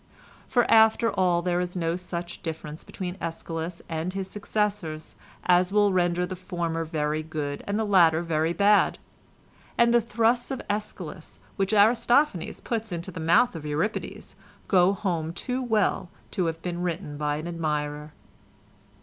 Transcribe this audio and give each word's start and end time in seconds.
For 0.47 0.63
after 0.65 1.11
all 1.11 1.43
there 1.43 1.59
is 1.59 1.75
no 1.75 1.95
such 1.95 2.41
difference 2.41 2.83
between 2.83 3.19
Æschylus 3.19 3.83
and 3.87 4.11
his 4.11 4.27
successors 4.27 5.13
as 5.45 5.71
will 5.71 5.93
render 5.93 6.25
the 6.25 6.35
former 6.35 6.83
very 6.83 7.21
good 7.21 7.63
and 7.67 7.77
the 7.77 7.83
latter 7.85 8.23
very 8.23 8.51
bad; 8.51 8.97
and 9.77 9.93
the 9.93 10.01
thrusts 10.01 10.51
at 10.51 10.67
Æschylus 10.67 11.37
which 11.55 11.71
Aristophanes 11.71 12.61
puts 12.61 12.91
into 12.91 13.11
the 13.11 13.19
mouth 13.19 13.55
of 13.55 13.63
Euripides 13.63 14.35
go 14.67 14.91
home 14.91 15.33
too 15.33 15.61
well 15.61 16.09
to 16.31 16.47
have 16.47 16.59
been 16.63 16.81
written 16.81 17.15
by 17.15 17.35
an 17.37 17.47
admirer. 17.47 18.11